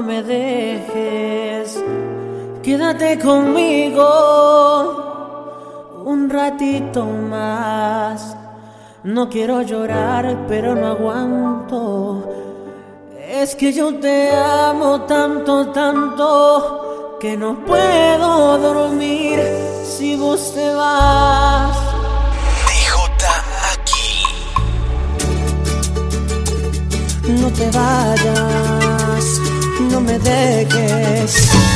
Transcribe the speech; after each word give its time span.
no 0.00 0.02
me 0.02 0.22
dejes. 0.22 1.82
Quédate 2.62 3.18
conmigo 3.18 4.04
un 6.04 6.30
ratito 6.30 7.04
más. 7.04 8.36
No 9.02 9.28
quiero 9.28 9.62
llorar, 9.62 10.44
pero 10.46 10.76
no 10.76 10.86
aguanto. 10.86 12.32
Es 13.28 13.56
que 13.56 13.72
yo 13.72 13.92
te 13.96 14.30
amo 14.30 15.00
tanto, 15.02 15.70
tanto, 15.70 17.16
que 17.18 17.36
no 17.36 17.64
puedo 17.64 18.56
dormir 18.58 19.40
si 19.82 20.14
vos 20.16 20.54
te 20.54 20.74
vas. 20.74 21.88
no 27.28 27.50
te 27.52 27.70
vayas 27.70 29.47
no 29.80 30.00
me 30.00 30.18
dejes. 30.18 31.67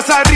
pasar. 0.00 0.29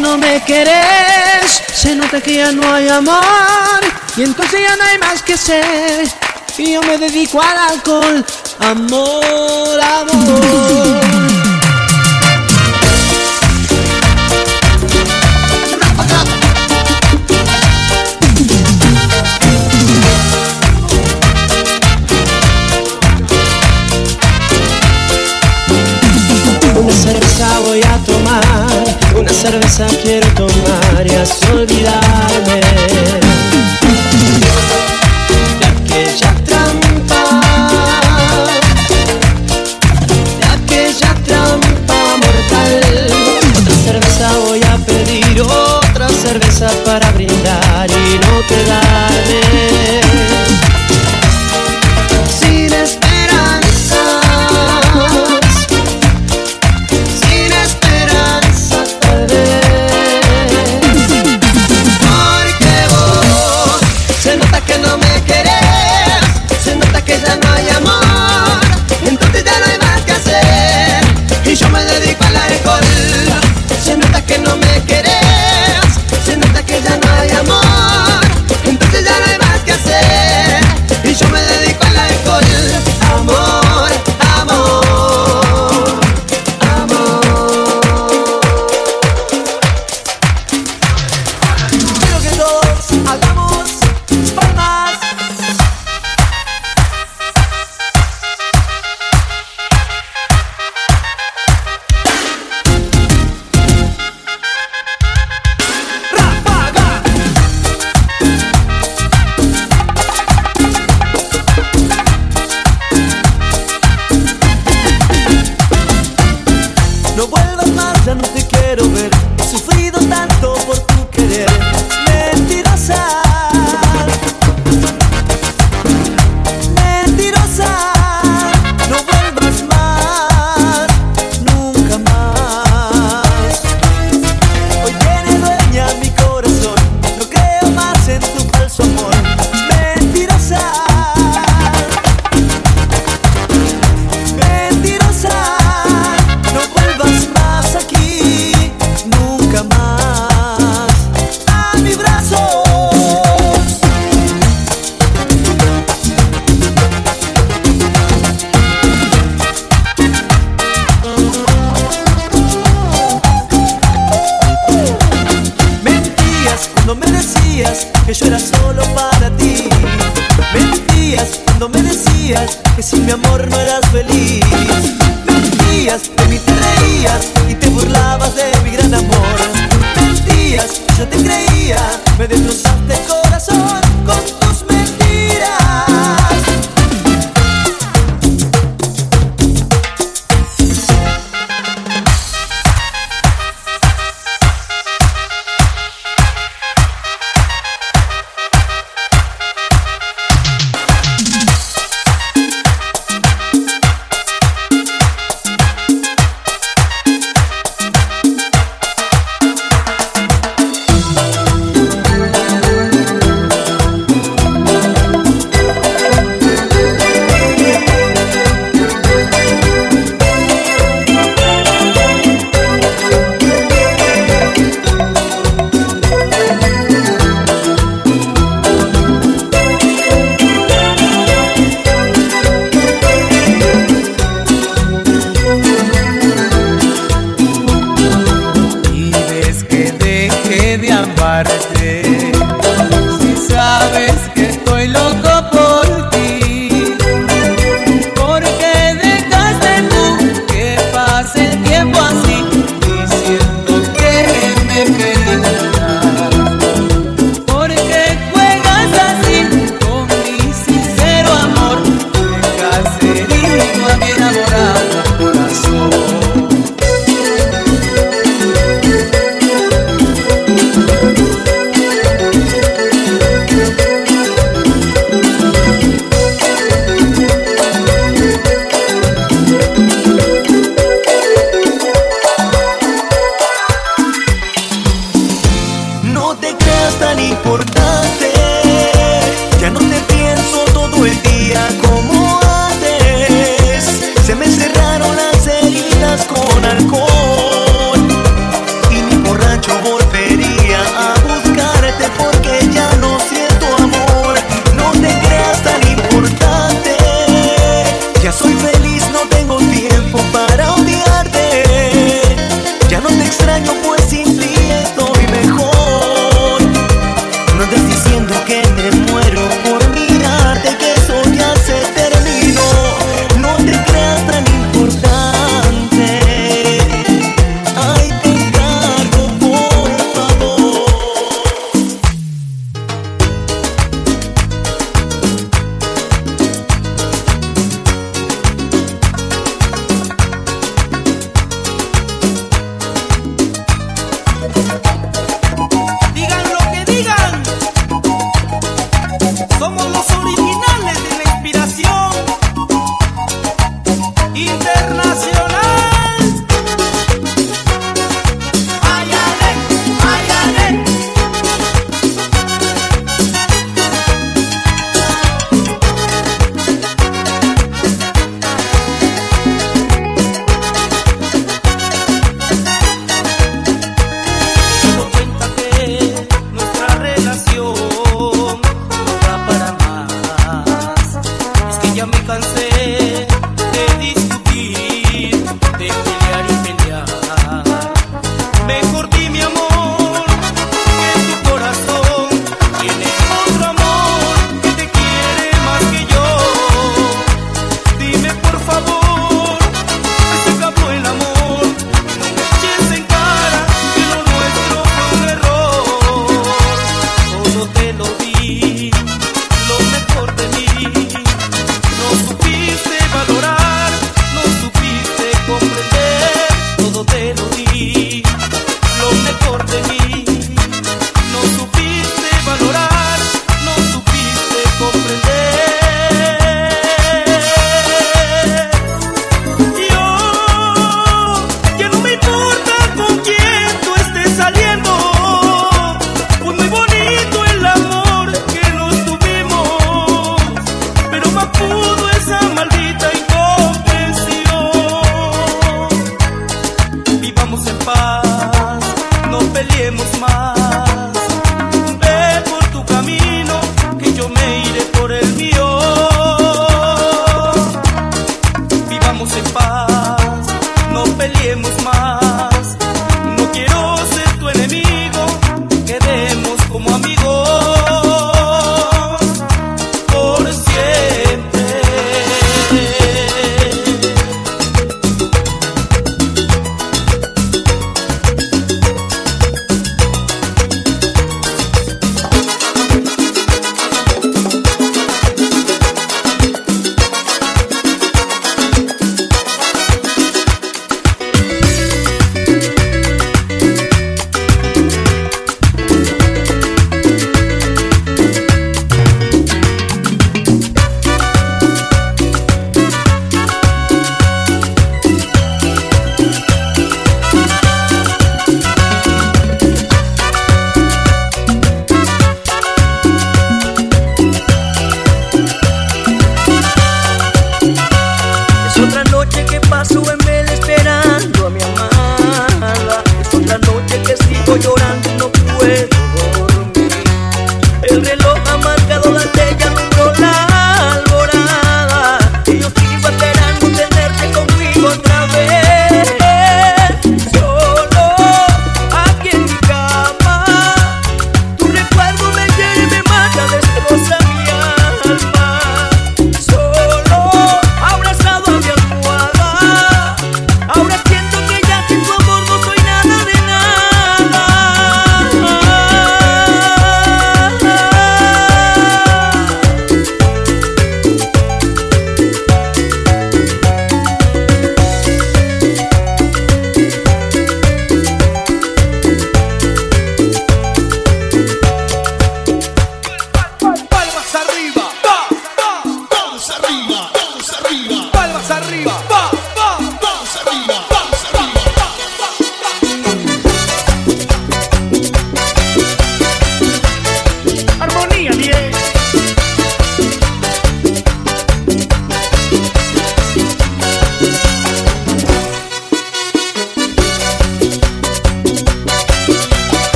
no 0.00 0.16
me 0.16 0.42
querés, 0.44 1.62
se 1.74 1.94
nota 1.94 2.20
que 2.20 2.36
ya 2.36 2.52
no 2.52 2.62
hay 2.72 2.88
amor 2.88 3.80
y 4.16 4.22
entonces 4.22 4.60
ya 4.66 4.76
no 4.76 4.84
hay 4.84 4.98
más 4.98 5.22
que 5.22 5.36
ser. 5.36 6.08
Y 6.56 6.72
yo 6.72 6.82
me 6.82 6.98
dedico 6.98 7.40
al 7.40 7.56
alcohol, 7.56 8.24
amor, 8.60 9.80
amor. 9.80 11.29
quiero 29.86 30.28
tomar 30.34 31.06
y 31.06 31.14
así. 31.14 32.29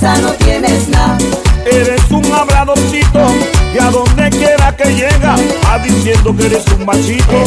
no 0.00 0.32
tienes 0.34 0.88
nada. 0.88 1.18
Eres 1.66 2.00
un 2.10 2.24
habladorcito 2.32 3.26
y 3.74 3.78
a 3.78 3.90
donde 3.90 4.30
quiera 4.30 4.74
que 4.76 4.94
llega, 4.94 5.36
va 5.66 5.78
diciendo 5.78 6.34
que 6.36 6.46
eres 6.46 6.64
un 6.78 6.86
machito. 6.86 7.44